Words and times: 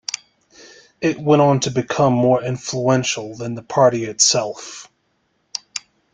It 0.99 1.19
went 1.19 1.43
on 1.43 1.59
to 1.59 1.69
become 1.69 2.13
more 2.13 2.41
influential 2.43 3.35
than 3.35 3.53
the 3.53 3.61
party 3.61 4.05
itself. 4.05 4.89